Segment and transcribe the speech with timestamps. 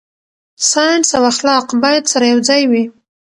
[0.69, 2.83] ساينس او اخلاق باید سره یوځای وي.